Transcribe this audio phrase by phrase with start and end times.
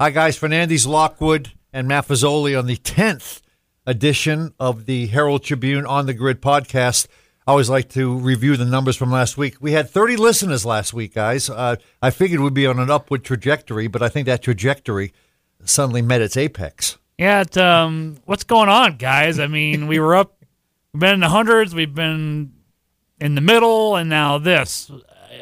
[0.00, 0.34] Hi, guys.
[0.34, 3.42] Fernandez, Lockwood, and Maffezoli on the 10th
[3.86, 7.06] edition of the Herald Tribune on the Grid podcast.
[7.46, 9.56] I always like to review the numbers from last week.
[9.60, 11.50] We had 30 listeners last week, guys.
[11.50, 15.12] Uh, I figured we'd be on an upward trajectory, but I think that trajectory
[15.66, 16.96] suddenly met its apex.
[17.18, 19.38] Yeah, it, um, what's going on, guys?
[19.38, 20.42] I mean, we were up,
[20.94, 22.54] we've been in the hundreds, we've been
[23.20, 24.90] in the middle, and now this.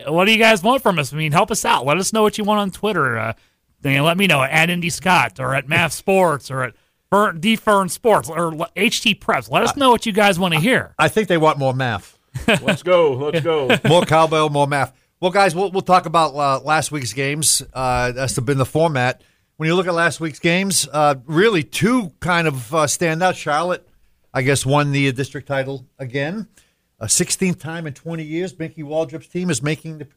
[0.08, 1.12] What do you guys want from us?
[1.12, 1.86] I mean, help us out.
[1.86, 3.16] Let us know what you want on Twitter.
[3.16, 3.34] Uh,
[3.80, 6.74] then let me know at Indy Scott or at Math Sports or at
[7.10, 9.50] Fern, D Fern Sports or HT Preps.
[9.50, 10.94] Let us know what you guys want to hear.
[10.98, 12.18] I think they want more math.
[12.62, 13.12] Let's go.
[13.12, 13.68] Let's go.
[13.88, 14.92] more cowbell, more math.
[15.20, 17.62] Well, guys, we'll, we'll talk about uh, last week's games.
[17.72, 19.22] Uh, that's been the format.
[19.56, 23.34] When you look at last week's games, uh, really two kind of uh, stand out.
[23.34, 23.88] Charlotte,
[24.32, 26.46] I guess, won the district title again.
[27.00, 30.08] A 16th time in 20 years, Binky Waldrop's team is making the.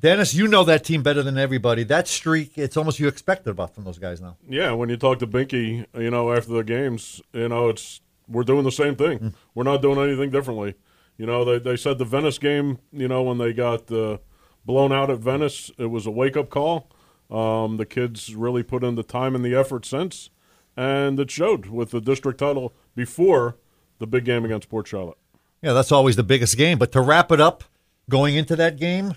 [0.00, 1.84] Dennis, you know that team better than everybody.
[1.84, 4.36] That streak, it's almost you expected about from those guys now.
[4.48, 8.44] Yeah, when you talk to Binky, you know, after the games, you know, it's we're
[8.44, 9.18] doing the same thing.
[9.18, 9.34] Mm.
[9.54, 10.74] We're not doing anything differently.
[11.18, 14.18] You know, they, they said the Venice game, you know, when they got uh,
[14.64, 16.88] blown out at Venice, it was a wake up call.
[17.30, 20.30] Um, the kids really put in the time and the effort since,
[20.76, 23.56] and it showed with the district title before
[23.98, 25.18] the big game against Port Charlotte.
[25.62, 26.78] Yeah, that's always the biggest game.
[26.78, 27.64] But to wrap it up,
[28.08, 29.14] going into that game,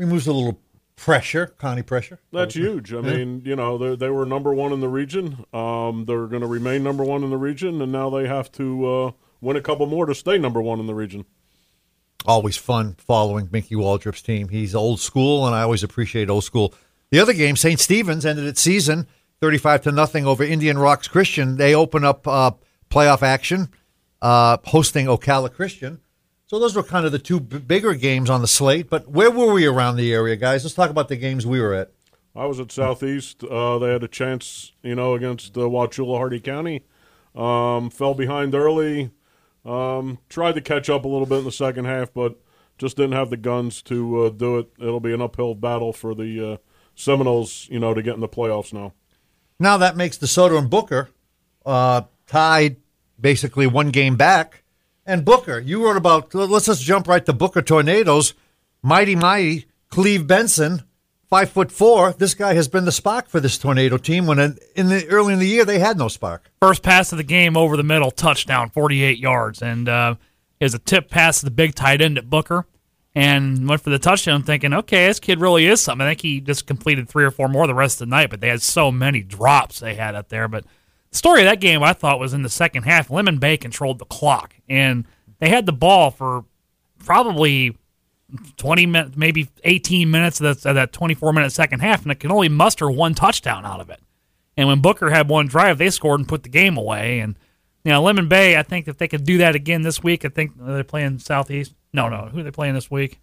[0.00, 0.60] removes a little
[0.96, 2.20] pressure, county pressure.
[2.32, 2.92] That's huge.
[2.92, 5.44] I mean, you know, they, they were number one in the region.
[5.52, 8.86] Um, they're going to remain number one in the region, and now they have to
[8.86, 11.24] uh, win a couple more to stay number one in the region.
[12.26, 14.48] Always fun following Binky Waldrop's team.
[14.48, 16.74] He's old school, and I always appreciate old school.
[17.10, 17.80] The other game, St.
[17.80, 19.06] Stephen's, ended its season
[19.40, 21.56] 35 to nothing over Indian Rocks Christian.
[21.56, 22.52] They open up uh,
[22.90, 23.70] playoff action,
[24.20, 26.00] uh, hosting Ocala Christian.
[26.50, 28.90] So those were kind of the two b- bigger games on the slate.
[28.90, 30.64] But where were we around the area, guys?
[30.64, 31.92] Let's talk about the games we were at.
[32.34, 33.44] I was at Southeast.
[33.44, 36.82] Uh, they had a chance, you know, against uh, Wauchula Hardee County.
[37.36, 39.12] Um, fell behind early.
[39.64, 42.34] Um, tried to catch up a little bit in the second half, but
[42.78, 44.72] just didn't have the guns to uh, do it.
[44.80, 46.56] It'll be an uphill battle for the uh,
[46.96, 48.92] Seminoles, you know, to get in the playoffs now.
[49.60, 51.10] Now that makes DeSoto and Booker
[51.64, 52.78] uh, tied
[53.20, 54.64] basically one game back
[55.06, 58.34] and Booker, you wrote about, let's just jump right to Booker Tornadoes.
[58.82, 60.84] Mighty, mighty, Cleve Benson,
[61.28, 62.12] five foot four.
[62.12, 64.38] This guy has been the spark for this tornado team when
[64.74, 66.50] in the early in the year they had no spark.
[66.60, 69.60] First pass of the game over the middle, touchdown, 48 yards.
[69.60, 70.14] And uh,
[70.60, 72.66] is a tip pass to the big tight end at Booker
[73.14, 76.06] and went for the touchdown thinking, okay, this kid really is something.
[76.06, 78.40] I think he just completed three or four more the rest of the night, but
[78.40, 80.46] they had so many drops they had up there.
[80.46, 80.64] But
[81.10, 83.10] the story of that game, I thought, was in the second half.
[83.10, 85.06] Lemon Bay controlled the clock, and
[85.38, 86.44] they had the ball for
[86.98, 87.76] probably
[88.56, 92.30] 20 minutes, maybe 18 minutes of that, that 24 minute second half, and it can
[92.30, 94.00] only muster one touchdown out of it.
[94.56, 97.20] And when Booker had one drive, they scored and put the game away.
[97.20, 97.36] And
[97.84, 100.28] you know, Lemon Bay, I think if they could do that again this week, I
[100.28, 101.74] think they're playing Southeast.
[101.92, 103.18] No, no, who are they playing this week?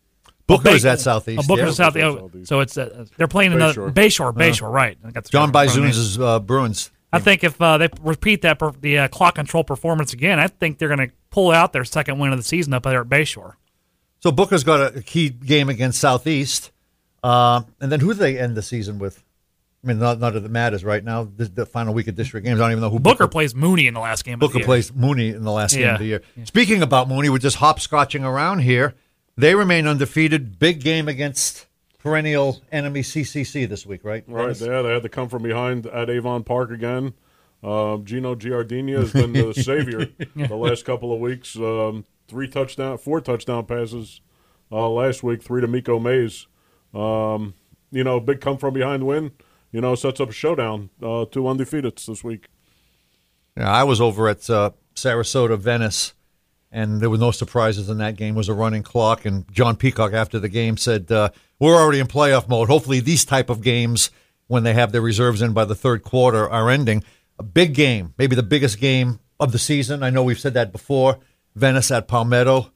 [0.47, 1.43] Booker's oh, at Southeast.
[1.43, 1.91] Oh, Booker's yeah.
[1.91, 2.47] Southeast.
[2.47, 4.33] so it's uh, they're playing another Bayshore.
[4.33, 4.97] Bayshore, uh, right?
[5.29, 6.89] John Bizunas' uh, Bruins.
[7.13, 10.47] I think if uh, they repeat that per, the uh, clock control performance again, I
[10.47, 13.07] think they're going to pull out their second win of the season up there at
[13.07, 13.53] Bayshore.
[14.19, 16.71] So Booker's got a key game against Southeast,
[17.23, 19.23] uh, and then who do they end the season with?
[19.83, 21.23] I mean, not, not that it matters right now.
[21.23, 23.53] The, the, final week of district games, I don't even know who Booker, Booker plays
[23.53, 24.39] Mooney in the last game.
[24.39, 25.79] Booker plays Mooney in the last yeah.
[25.79, 26.21] game of the year.
[26.35, 26.45] Yeah.
[26.45, 28.95] Speaking about Mooney, we're just hopscotching around here.
[29.37, 30.57] They remain undefeated.
[30.57, 31.67] Big game against
[31.99, 34.23] perennial enemy CCC this week, right?
[34.27, 34.59] Right.
[34.59, 37.13] Yeah, they had to come from behind at Avon Park again.
[37.63, 40.05] Uh, Gino Giardina has been the savior
[40.35, 41.55] the last couple of weeks.
[41.55, 44.21] Um, three touchdown, four touchdown passes
[44.71, 46.47] uh, last week, three to Miko Mays.
[46.93, 47.55] Um,
[47.91, 49.31] you know, big come from behind win.
[49.71, 50.89] You know, sets up a showdown.
[51.01, 52.47] Uh, two undefeateds this week.
[53.57, 56.13] Yeah, I was over at uh, Sarasota, Venice,
[56.71, 58.35] and there were no surprises in that game.
[58.35, 61.29] It was a running clock, and John Peacock after the game said, uh,
[61.59, 62.67] "We're already in playoff mode.
[62.67, 64.09] Hopefully, these type of games."
[64.49, 67.03] When they have their reserves in by the third quarter, are ending
[67.37, 70.03] a big game, maybe the biggest game of the season.
[70.03, 71.19] I know we've said that before.
[71.55, 72.71] Venice at Palmetto.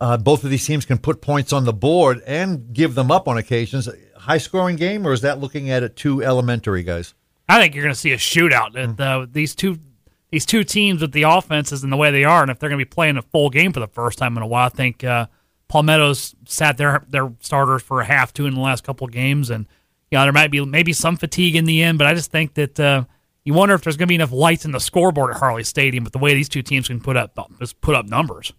[0.00, 3.28] Uh, both of these teams can put points on the board and give them up
[3.28, 3.88] on occasions.
[4.16, 7.14] High scoring game, or is that looking at it too elementary, guys?
[7.48, 8.74] I think you're going to see a shootout.
[8.74, 9.00] Mm-hmm.
[9.00, 9.78] Uh, these two
[10.36, 12.78] these two teams with the offenses and the way they are, and if they're going
[12.78, 15.02] to be playing a full game for the first time in a while, I think
[15.02, 15.28] uh,
[15.66, 19.48] Palmetto's sat their their starters for a half two in the last couple of games,
[19.48, 19.66] and
[20.10, 22.52] you know there might be maybe some fatigue in the end, but I just think
[22.52, 23.04] that uh,
[23.44, 26.04] you wonder if there's going to be enough lights in the scoreboard at Harllee Stadium.
[26.04, 28.52] But the way these two teams can put up just put up numbers.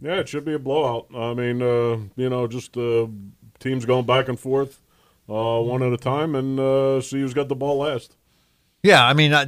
[0.00, 1.08] Yeah, it should be a blowout.
[1.14, 3.08] I mean, uh, you know, just uh,
[3.58, 4.80] teams going back and forth,
[5.28, 8.16] uh, one at a time, and uh, see who's got the ball last.
[8.82, 9.44] Yeah, I mean, uh,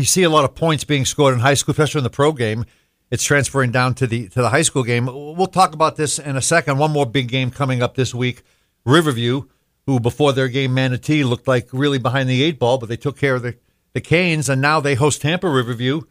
[0.00, 2.32] you see a lot of points being scored in high school, especially in the pro
[2.32, 2.64] game.
[3.10, 5.06] It's transferring down to the to the high school game.
[5.06, 6.78] We'll talk about this in a second.
[6.78, 8.42] One more big game coming up this week.
[8.84, 9.42] Riverview,
[9.86, 13.18] who before their game Manatee looked like really behind the eight ball, but they took
[13.18, 13.56] care of the
[13.92, 16.02] the Canes, and now they host Tampa Riverview.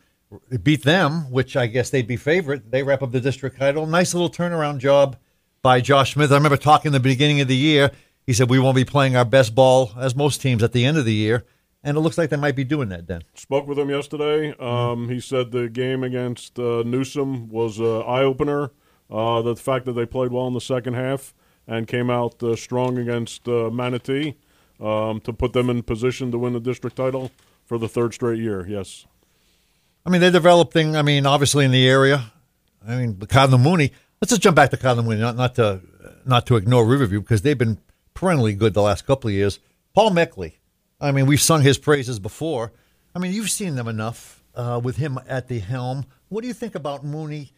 [0.61, 2.69] Beat them, which I guess they'd be favorite.
[2.69, 3.87] They wrap up the district title.
[3.87, 5.15] Nice little turnaround job
[5.63, 6.31] by Josh Smith.
[6.31, 7.91] I remember talking in the beginning of the year.
[8.27, 10.97] He said we won't be playing our best ball as most teams at the end
[10.97, 11.45] of the year
[11.83, 13.23] and it looks like they might be doing that then.
[13.35, 14.55] Spoke with him yesterday.
[14.59, 18.71] Um, he said the game against uh, Newsome was an eye opener.
[19.09, 21.33] Uh, the fact that they played well in the second half
[21.67, 24.35] and came out uh, strong against uh, Manatee
[24.79, 27.31] um, to put them in position to win the district title
[27.65, 28.67] for the third straight year.
[28.67, 29.05] Yes.
[30.05, 30.95] I mean, they're developing.
[30.95, 32.31] I mean, obviously in the area.
[32.87, 33.91] I mean, the Cardinal Mooney.
[34.21, 35.81] Let's just jump back to Cardinal Mooney, not, not to
[36.25, 37.79] not to ignore Riverview because they've been
[38.13, 39.59] perennially good the last couple of years.
[39.93, 40.53] Paul Maechtle
[41.01, 42.73] I mean, we've sung his praises before.
[43.15, 46.05] I mean, you've seen them enough uh, with him at the helm.
[46.27, 47.51] What do you think about Mooney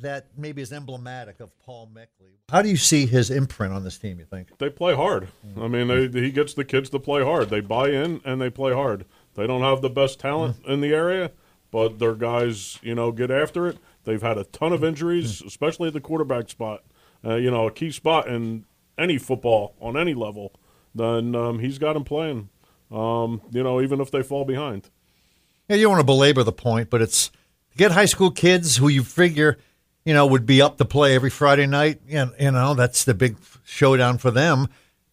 [0.00, 2.28] that maybe is emblematic of Paul Maechtle?
[2.48, 4.56] How do you see his imprint on this team, you think?
[4.58, 5.28] They play hard.
[5.60, 7.50] I mean, they, he gets the kids to play hard.
[7.50, 9.04] They buy in and they play hard.
[9.34, 11.32] They don't have the best talent in the area,
[11.70, 13.78] but their guys, you know, get after it.
[14.04, 16.84] They've had a ton of injuries, especially at the quarterback spot.
[17.24, 18.64] Uh, you know, a key spot in
[18.96, 20.52] any football on any level.
[20.94, 22.48] Then um, he's got him playing
[22.90, 24.88] um, you know, even if they fall behind.
[25.68, 27.30] Yeah, you don't want to belabor the point, but it's
[27.76, 29.58] get high school kids who you figure,
[30.04, 32.00] you know, would be up to play every Friday night.
[32.06, 34.68] You know, that's the big showdown for them.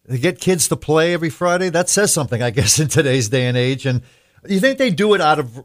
[0.08, 3.46] To get kids to play every Friday, that says something, I guess, in today's day
[3.46, 3.86] and age.
[3.86, 4.02] And
[4.46, 5.64] you think they do it out of,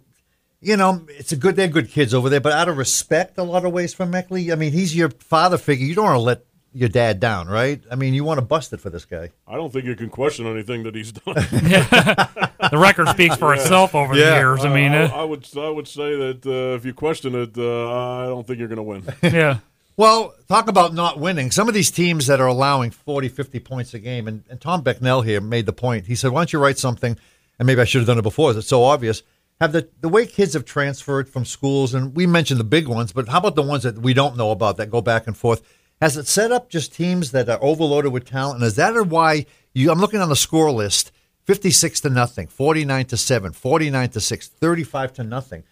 [0.61, 3.43] you know, it's a good, they're good kids over there, but out of respect, a
[3.43, 4.51] lot of ways for Maechtle.
[4.51, 5.85] I mean, he's your father figure.
[5.85, 7.81] You don't want to let your dad down, right?
[7.91, 9.31] I mean, you want to bust it for this guy.
[9.47, 11.35] I don't think you can question anything that he's done.
[12.71, 13.61] the record speaks for yeah.
[13.61, 14.31] itself over yeah.
[14.31, 14.65] the years.
[14.65, 18.23] I mean, I, I, would I would say that uh, if you question it, uh,
[18.23, 19.03] I don't think you're going to win.
[19.33, 19.59] yeah.
[19.97, 21.51] Well, talk about not winning.
[21.51, 24.81] Some of these teams that are allowing 40, 50 points a game, and, and Tom
[24.81, 26.07] Becnel here made the point.
[26.07, 27.17] He said, why don't you write something,
[27.57, 29.23] and maybe I should have done it before, it's so obvious,
[29.59, 33.11] have the, the way kids have transferred from schools, and we mentioned the big ones,
[33.11, 35.61] but how about the ones that we don't know about that go back and forth?
[36.01, 38.57] Has it set up just teams that are overloaded with talent?
[38.57, 39.91] And is that why you?
[39.91, 41.11] I'm looking on the score list:
[41.43, 45.63] 56 to nothing, 49 to seven, 49 to six, 35 to nothing.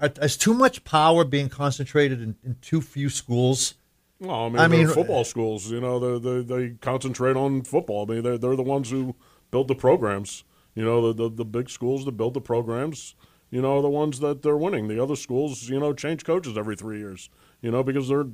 [0.00, 3.74] Is too much power being concentrated in, in too few schools?
[4.18, 5.70] Well, I mean, I mean football schools.
[5.70, 8.04] You know, they, they, concentrate on football.
[8.08, 9.16] I mean, they're they're the ones who
[9.50, 10.44] build the programs.
[10.74, 13.16] You know, the, the the big schools that build the programs.
[13.50, 14.88] You know, the ones that they're winning.
[14.88, 17.30] The other schools, you know, change coaches every three years.
[17.60, 18.26] You know, because they're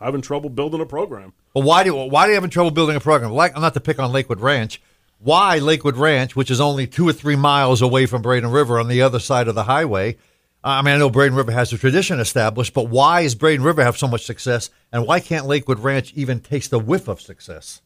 [0.00, 1.32] having trouble building a program.
[1.54, 3.32] Well, why do why are you having trouble building a program?
[3.32, 4.80] Like, I'm not to pick on Lakewood Ranch.
[5.18, 8.88] Why Lakewood Ranch, which is only two or three miles away from Braden River on
[8.88, 10.16] the other side of the highway?
[10.62, 13.84] I mean, I know Braden River has a tradition established, but why does Braden River
[13.84, 17.82] have so much success, and why can't Lakewood Ranch even taste a whiff of success?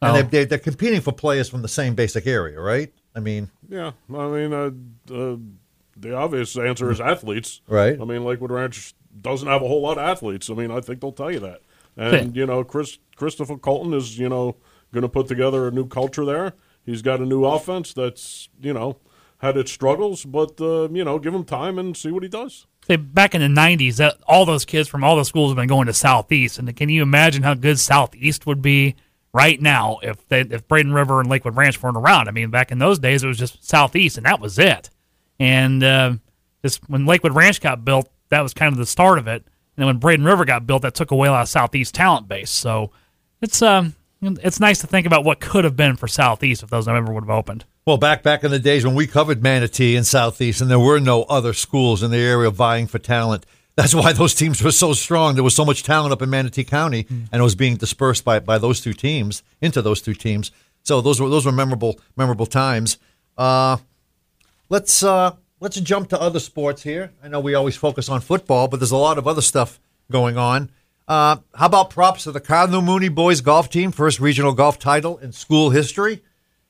[0.00, 0.22] And oh.
[0.22, 2.92] they, they, are competing for players from the same basic area, right?
[3.14, 3.92] I mean, yeah.
[4.12, 4.70] I mean, uh,
[5.14, 5.36] uh,
[5.96, 8.00] the obvious answer is athletes, right?
[8.00, 10.50] I mean, Lakewood Ranch doesn't have a whole lot of athletes.
[10.50, 11.60] I mean, I think they'll tell you that.
[11.96, 14.56] And you know, Chris Christopher Colton is you know
[14.92, 16.54] going to put together a new culture there.
[16.84, 18.98] He's got a new offense that's you know
[19.38, 22.66] had its struggles, but uh, you know, give him time and see what he does.
[22.86, 25.68] Say back in the '90s, that all those kids from all the schools have been
[25.68, 28.96] going to Southeast, and can you imagine how good Southeast would be
[29.32, 32.28] right now if they, if Braden River and Lakewood Ranch weren't around?
[32.28, 34.90] I mean, back in those days, it was just Southeast, and that was it.
[35.38, 36.14] And uh,
[36.62, 39.42] just when Lakewood Ranch got built, that was kind of the start of it.
[39.76, 42.28] And then when Braden River got built, that took away a lot of Southeast talent
[42.28, 42.50] base.
[42.50, 42.90] So
[43.40, 46.88] it's um it's nice to think about what could have been for Southeast if those
[46.88, 47.64] ever would have opened.
[47.86, 50.98] Well, back back in the days when we covered Manatee and Southeast, and there were
[50.98, 53.44] no other schools in the area vying for talent.
[53.76, 55.34] That's why those teams were so strong.
[55.34, 57.28] There was so much talent up in Manatee County, mm.
[57.30, 60.52] and it was being dispersed by, by those two teams into those two teams.
[60.84, 62.98] So those were those were memorable memorable times.
[63.36, 63.78] Uh,
[64.68, 65.32] let's uh,
[65.64, 67.10] let's jump to other sports here.
[67.22, 69.80] I know we always focus on football, but there's a lot of other stuff
[70.12, 70.70] going on.
[71.08, 75.16] Uh, how about props to the Cardinal Mooney boys golf team, first regional golf title
[75.16, 76.22] in school history?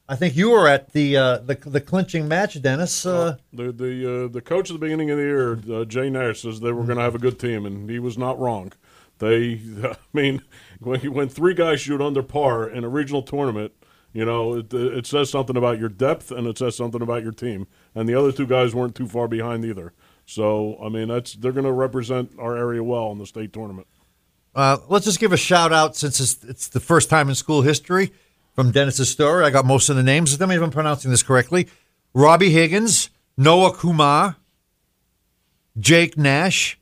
[0.08, 3.04] I think you were at the uh, the, the clinching match, Dennis.
[3.04, 6.42] Uh, the the uh, the coach at the beginning of the year, uh, Jay Nash,
[6.42, 8.72] says they were going to have a good team, and he was not wrong.
[9.18, 10.42] They, I mean,
[10.78, 13.72] when when three guys shoot under par in a regional tournament,
[14.14, 17.32] you know, it, it says something about your depth and it says something about your
[17.32, 17.66] team.
[17.96, 19.92] And the other two guys weren't too far behind either.
[20.24, 23.88] So, I mean, that's they're going to represent our area well in the state tournament.
[24.54, 27.62] Uh, let's just give a shout out since it's, it's, the first time in school
[27.62, 28.12] history
[28.54, 29.44] from Dennis's story.
[29.44, 30.38] I got most of the names.
[30.38, 31.66] Let me if I'm pronouncing this correctly.
[32.14, 34.36] Robbie Higgins, Noah Kumar,
[35.76, 36.78] Jake Nash,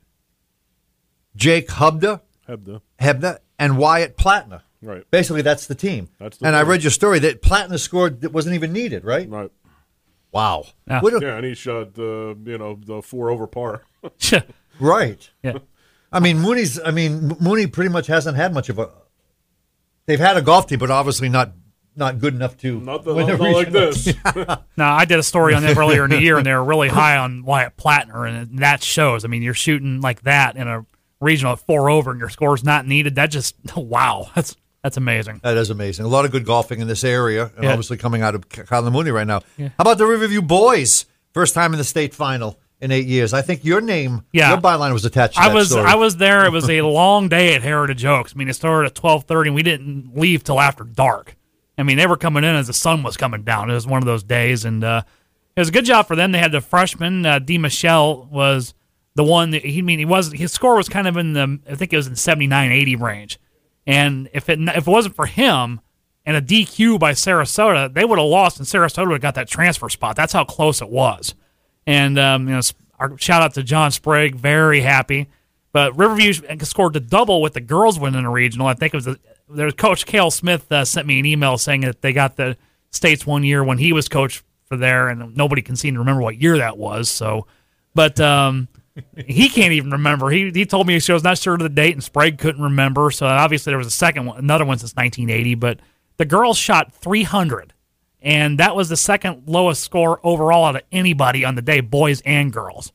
[1.35, 2.81] Jake Hubda, Hebda.
[3.01, 4.61] Hebda, and Wyatt Platner.
[4.83, 5.09] Right.
[5.11, 6.09] Basically, that's the team.
[6.19, 9.29] That's the and I read your story that Platner scored that wasn't even needed, right?
[9.29, 9.51] Right.
[10.31, 10.65] Wow.
[10.87, 11.01] Yeah.
[11.01, 13.83] What a- Yeah, and he shot the you know the four over par.
[14.79, 15.29] right.
[15.43, 15.57] yeah.
[16.11, 16.79] I mean, Mooney's.
[16.79, 18.89] I mean, Mooney pretty much hasn't had much of a.
[20.05, 21.53] They've had a golf team, but obviously not
[21.95, 24.13] not good enough to Not, the, win not, the not like this.
[24.77, 26.89] now I did a story on them earlier in the year, and they were really
[26.89, 29.23] high on Wyatt Platner, and that shows.
[29.23, 30.85] I mean, you're shooting like that in a
[31.19, 33.15] regional at four over, and your score's not needed.
[33.15, 35.39] That just wow, that's that's amazing.
[35.43, 36.05] That is amazing.
[36.05, 37.71] A lot of good golfing in this area, and Yeah.
[37.71, 39.41] obviously coming out of Mooney right now.
[39.57, 41.05] How about the Riverview boys?
[41.33, 43.33] First time in the state final in eight years.
[43.33, 44.49] I think your name, Yeah.
[44.49, 45.35] your byline was attached.
[45.35, 45.85] to I was story.
[45.85, 46.45] I was there.
[46.45, 48.33] It was a long day at Heritage Oaks.
[48.35, 51.35] I mean, it started at twelve thirty, and we didn't leave till after dark.
[51.77, 53.71] I mean, they were coming in as the sun was coming down.
[53.71, 55.01] It was one of those days, and uh,
[55.55, 56.31] it was a good job for them.
[56.33, 57.57] They had the freshman uh, D.
[57.57, 58.73] Michelle was
[59.15, 59.51] the one.
[59.51, 61.93] That, he I mean he was his score was kind of in the I think
[61.93, 63.39] it was in 79, 80 range,
[63.85, 65.81] and if it if it wasn't for him
[66.25, 69.47] and a DQ by Sarasota, they would have lost, and Sarasota would have got that
[69.47, 70.15] transfer spot.
[70.15, 71.35] That's how close it was.
[71.85, 72.61] And um, you know,
[72.99, 75.29] our shout out to John Sprague, very happy.
[75.73, 78.67] But Riverview scored the double with the girls winning the regional.
[78.67, 81.81] I think it was the, their coach Cale Smith uh, sent me an email saying
[81.81, 82.55] that they got the
[82.91, 86.21] states one year when he was coach for there, and nobody can seem to remember
[86.21, 87.09] what year that was.
[87.09, 87.47] So,
[87.95, 88.67] but um,
[89.17, 90.29] he can't even remember.
[90.29, 93.11] He he told me he was not sure of the date, and Sprague couldn't remember.
[93.11, 95.55] So obviously there was a second one, another one since 1980.
[95.55, 95.79] But
[96.17, 97.73] the girls shot 300
[98.23, 102.21] and that was the second lowest score overall out of anybody on the day, boys
[102.21, 102.93] and girls.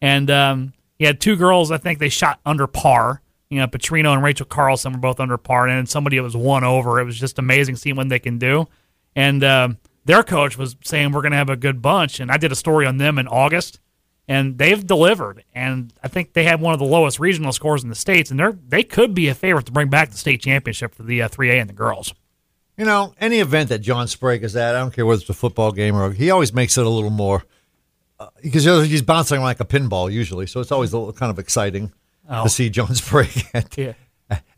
[0.00, 3.20] And um, you had two girls, I think they shot under par.
[3.50, 7.00] You know, Petrino and Rachel Carlson were both under par, and somebody was one over.
[7.00, 8.68] It was just amazing seeing what they can do.
[9.16, 12.36] And um, their coach was saying we're going to have a good bunch, and I
[12.36, 13.80] did a story on them in August,
[14.28, 15.42] and they've delivered.
[15.54, 18.38] And I think they had one of the lowest regional scores in the states, and
[18.38, 21.28] they're they could be a favorite to bring back the state championship for the uh,
[21.28, 22.14] 3A and the girls.
[22.76, 25.34] You know, any event that John Sprague is at, I don't care whether it's a
[25.34, 27.42] football game or he always makes it a little more
[28.20, 31.30] uh, because you he's bouncing like a pinball usually, so it's always a little kind
[31.30, 31.92] of exciting
[32.30, 32.42] Oh.
[32.44, 33.94] to see John Sprague at, Yeah.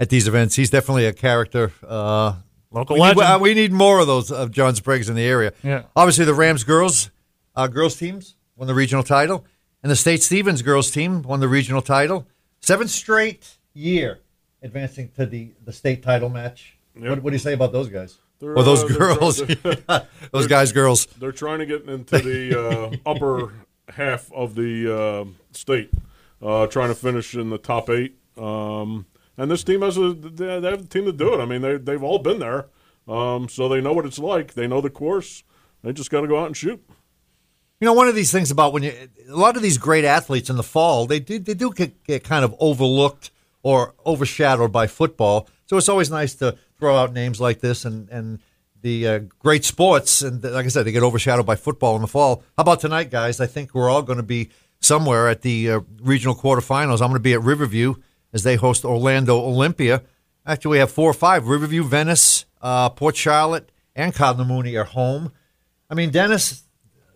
[0.00, 0.56] at these events.
[0.56, 1.72] He's definitely a character.
[1.86, 2.34] Uh,
[2.72, 3.22] Local we need, legend.
[3.34, 5.52] uh, we need more of those of John Sprague's in the area.
[5.62, 5.82] Yeah.
[5.94, 7.10] Obviously, the Rams girls
[7.56, 9.44] uh, girls teams won the regional title,
[9.82, 10.22] and the St.
[10.22, 12.26] Stephen's girls team won the regional title.
[12.60, 14.20] Seventh straight year
[14.62, 16.76] advancing to the, the state title match.
[16.94, 18.18] What, what do you say about those guys?
[18.40, 19.36] They're, or those uh, girls?
[19.62, 21.06] they're- those guys, girls.
[21.06, 22.60] They're trying to get into the
[23.06, 23.52] uh, upper
[23.88, 25.90] half of the uh, state,
[26.42, 28.18] uh, trying to finish in the top eight.
[28.36, 29.06] Um,
[29.36, 31.40] and this team has a they they have the team to do it.
[31.40, 32.66] I mean, they they've all been there,
[33.08, 34.54] um, so they know what it's like.
[34.54, 35.42] They know the course.
[35.82, 36.82] They just got to go out and shoot.
[37.80, 38.92] You know, one of these things about when you,
[39.28, 42.24] a lot of these great athletes in the fall, they do they do get, get
[42.24, 43.30] kind of overlooked
[43.62, 45.48] or overshadowed by football.
[45.64, 48.40] So it's always nice to throw out names like this and and
[48.82, 50.20] the uh, great sports.
[50.20, 52.42] And like I said, they get overshadowed by football in the fall.
[52.56, 53.40] How about tonight, guys?
[53.40, 57.00] I think we're all going to be somewhere at the uh, regional quarterfinals.
[57.00, 57.94] I'm going to be at Riverview
[58.32, 60.02] as they host Orlando Olympia.
[60.46, 64.84] Actually, we have four or five: Riverview, Venice, uh, Port Charlotte, and Cardinal Mooney are
[64.84, 65.32] home.
[65.88, 66.64] I mean, Dennis,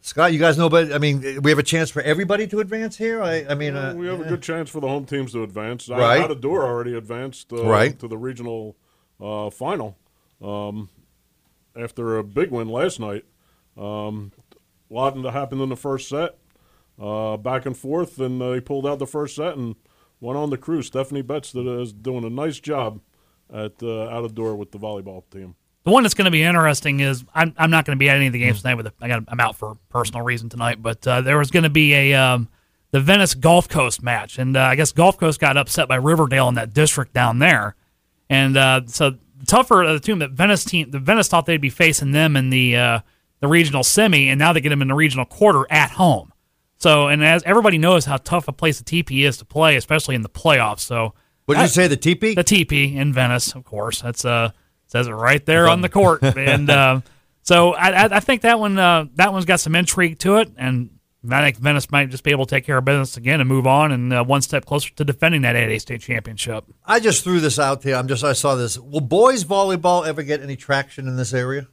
[0.04, 2.99] Scott, you guys know, but I mean, we have a chance for everybody to advance
[2.99, 3.23] here.
[3.23, 5.88] I, I mean, uh, we have a good chance for the home teams to advance.
[5.88, 6.20] Right.
[6.20, 7.99] Out of door already advanced uh, Right.
[8.00, 8.76] to the regional
[9.18, 9.96] uh, final
[10.42, 10.90] um,
[11.75, 13.25] after a big win last night.
[13.78, 14.32] Um,
[14.90, 16.37] a lot happened in the first set,
[17.00, 19.75] uh, back and forth, and they pulled out the first set and
[20.20, 20.88] went on the cruise.
[20.88, 23.00] Stephanie Betts that is doing a nice job
[23.50, 25.54] at uh, out of door with the volleyball team.
[25.85, 28.17] The one that's going to be interesting is I'm, I'm not going to be at
[28.17, 28.75] any of the games tonight.
[28.75, 31.71] With I got I'm out for personal reason tonight, but uh, there was going to
[31.71, 32.49] be a um,
[32.91, 36.49] the Venice Gulf Coast match, and uh, I guess Gulf Coast got upset by Riverdale
[36.49, 37.76] in that district down there,
[38.31, 40.14] and uh, so tougher of the two.
[40.17, 43.00] The Venice team, the Venice thought they'd be facing them in the uh,
[43.41, 46.33] the regional semi, and now they get them in the regional quarter at home.
[46.79, 50.14] So, and as everybody knows how tough a place the TP is to play, especially
[50.14, 50.81] in the playoffs.
[50.81, 51.12] So,
[51.45, 51.88] what did you say?
[51.88, 52.35] The teepee?
[52.35, 54.00] the TP in Venice, of course.
[54.00, 54.53] That's uh
[54.94, 57.00] says it right there on the court, and uh,
[57.42, 60.52] so I, I, I think that one uh, that one's got some intrigue to it,
[60.56, 60.90] and
[61.28, 63.66] I think Venice might just be able to take care of business again and move
[63.66, 66.64] on, and uh, one step closer to defending that 8A state championship.
[66.86, 67.96] I just threw this out there.
[67.96, 68.78] I'm just I saw this.
[68.78, 71.66] Will boys volleyball ever get any traction in this area?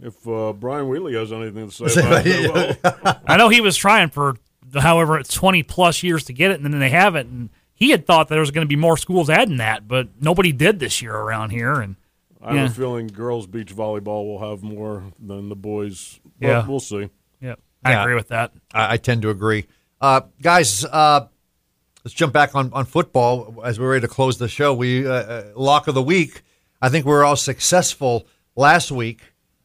[0.00, 4.10] If uh, Brian Wheatley has anything to say about it, I know he was trying
[4.10, 4.36] for
[4.72, 7.90] however it's 20 plus years to get it, and then they have it, and he
[7.90, 10.78] had thought that there was going to be more schools adding that, but nobody did
[10.78, 11.96] this year around here, and
[12.42, 16.20] I have a feeling girls beach volleyball will have more than the boys.
[16.40, 16.66] But Yeah.
[16.66, 17.08] we'll see.
[17.40, 17.54] yeah.
[17.84, 18.02] I Yeah.
[18.02, 18.52] agree with that.
[18.72, 19.66] I, I tend to agree.
[20.00, 21.26] Uh, guys, uh,
[22.04, 24.72] let's jump back on, on football as we're ready to close the show.
[24.72, 26.42] We uh, uh, lock of the week.
[26.80, 29.20] I think we were all successful last week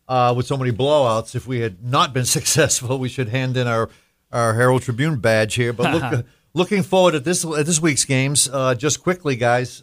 [0.10, 1.34] uh, with so many blowouts.
[1.36, 3.89] If we had not been successful, we should hand in our,
[4.34, 5.72] our Herald Tribune badge here.
[5.72, 9.82] But look, looking forward at this at this week's games, uh, just quickly, guys.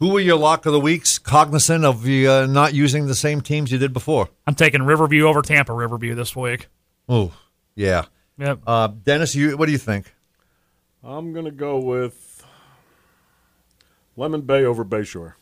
[0.00, 1.18] Who were your lock of the weeks?
[1.18, 4.30] Cognizant of you uh, not using the same teams you did before.
[4.46, 6.68] I'm taking Riverview over Tampa Riverview this week.
[7.06, 7.32] Oh,
[7.74, 8.06] yeah.
[8.38, 8.60] Yep.
[8.66, 10.14] Uh, Dennis, you what do you think?
[11.04, 12.42] I'm going to go with
[14.16, 15.34] Lemon Bay over Bayshore.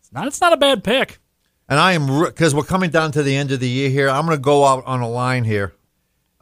[0.00, 1.20] It's not, it's not a bad pick.
[1.68, 4.08] And I am because we're coming down to the end of the year here.
[4.08, 5.74] I'm going to go out on a line here.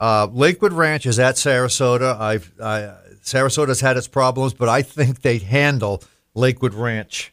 [0.00, 2.18] Uh, Lakewood Ranch is at Sarasota.
[2.18, 6.02] I've I, Sarasota's had its problems, but I think they handle
[6.34, 7.32] Lakewood Ranch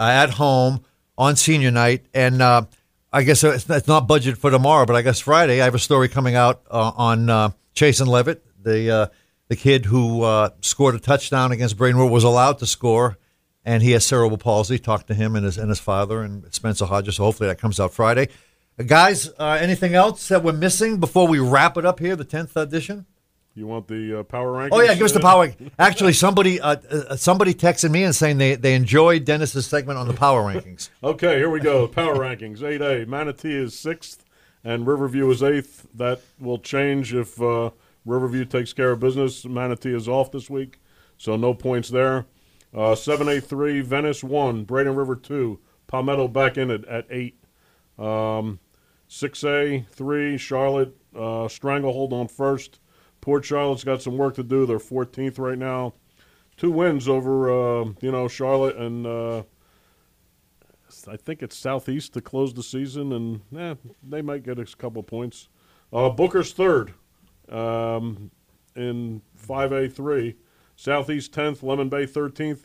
[0.00, 0.82] uh, at home
[1.18, 2.06] on senior night.
[2.14, 2.62] And uh,
[3.12, 6.08] I guess it's not budgeted for tomorrow, but I guess Friday I have a story
[6.08, 9.06] coming out uh, on uh, Chase and Levitt, the uh,
[9.48, 13.18] the kid who uh, scored a touchdown against Bradenwood was allowed to score,
[13.64, 14.78] and he has cerebral palsy.
[14.78, 17.16] Talked to him and his and his father and Spencer Hodges.
[17.16, 18.28] So hopefully that comes out Friday.
[18.78, 22.56] Uh, guys, anything else that we're missing before we wrap it up here, the tenth
[22.56, 23.06] edition?
[23.54, 24.70] You want the uh, power rankings?
[24.72, 25.52] Oh yeah, give us the power.
[25.78, 30.06] Actually, somebody uh, uh, somebody texted me and saying they, they enjoyed Dennis's segment on
[30.06, 30.88] the power rankings.
[31.02, 31.88] Okay, here we go.
[31.88, 32.58] Power rankings.
[32.60, 33.06] 8A.
[33.08, 34.24] Manatee is sixth,
[34.62, 35.86] and Riverview is eighth.
[35.94, 37.70] That will change if uh,
[38.04, 39.44] Riverview takes care of business.
[39.44, 40.80] Manatee is off this week,
[41.18, 42.26] so no points there.
[42.72, 47.36] Uh, 7A 3, Venice 1, Braden River 2, Palmetto back in at 8.
[47.98, 48.60] Um,
[49.08, 52.78] 6A 3, Charlotte, uh, Stranglehold on first.
[53.20, 54.66] Port Charlotte's got some work to do.
[54.66, 55.94] They're 14th right now.
[56.56, 59.06] Two wins over, uh, you know, Charlotte and.
[59.06, 59.42] Uh,
[61.06, 65.02] I think it's Southeast to close the season, and eh, they might get a couple
[65.04, 65.48] points.
[65.92, 66.94] Uh, Booker's third
[67.48, 68.30] um,
[68.74, 70.34] in 5A3.
[70.76, 72.64] Southeast 10th, Lemon Bay 13th.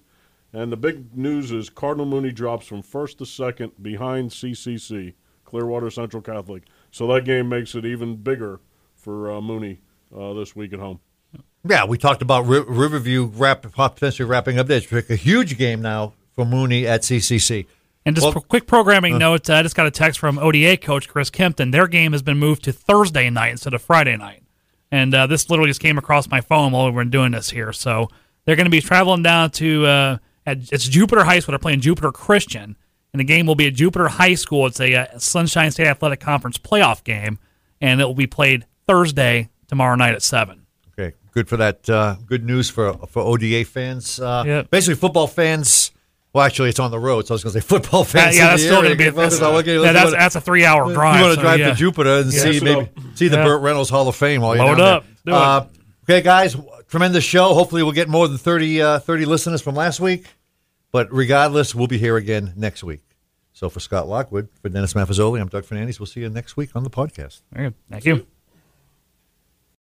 [0.53, 5.89] And the big news is Cardinal Mooney drops from first to second behind CCC, Clearwater
[5.89, 6.63] Central Catholic.
[6.91, 8.62] So that game makes it even bigger
[8.95, 9.82] for uh, Mooney
[10.15, 10.99] uh, this week at home.
[11.67, 14.91] Yeah, we talked about Ri- Riverview wrap, potentially wrapping up this.
[14.91, 17.65] A huge game now for Mooney at CCC.
[18.05, 20.77] And just Well- a quick programming note, uh, I just got a text from ODA
[20.77, 21.71] coach Chris Kempton.
[21.71, 24.43] Their game has been moved to Thursday night instead of Friday night.
[24.91, 27.73] And uh, this literally just came across my phone while we were doing this here.
[27.73, 28.09] So
[28.45, 31.53] they're going to be traveling down to uh, at, it's Jupiter High School.
[31.53, 32.75] They're playing Jupiter Christian,
[33.11, 34.67] and the game will be at Jupiter High School.
[34.67, 37.39] It's a uh, Sunshine State Athletic Conference playoff game,
[37.81, 40.65] and it will be played Thursday tomorrow night at seven.
[40.97, 41.89] Okay, good for that.
[41.89, 44.19] Uh, good news for for ODA fans.
[44.19, 44.69] Uh, Yep.
[44.71, 45.91] Basically, football fans.
[46.34, 48.36] Well, actually, it's on the road, so I was going to say football Uh, fans.
[48.38, 49.10] yeah, that's still going to be.
[49.10, 50.89] focus That's, on, okay, yeah, that's, that's a three-hour drive.
[50.89, 51.21] You drive.
[51.21, 51.69] want to so, drive yeah.
[51.69, 53.43] to Jupiter and see maybe see the Yeah.
[53.45, 55.34] Burt Reynolds Hall of Fame while you're Load down there.
[55.36, 55.63] up.
[55.63, 55.65] Uh,
[56.04, 56.58] okay, guys,
[56.89, 57.54] tremendous show.
[57.54, 60.25] Hopefully, we'll get more than 30, uh, 30 listeners from last week.
[60.91, 63.01] But regardless, we'll be here again next week.
[63.54, 66.01] So for Scott Lockwood, for Dennis Maffezoli, I'm Doug Fernandez.
[66.01, 67.41] We'll see you next week on the podcast.
[67.89, 68.28] Thank you.